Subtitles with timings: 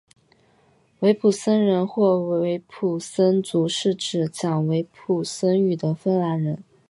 [1.01, 6.63] 维普森人或维普森族是指讲维普森语的芬兰人。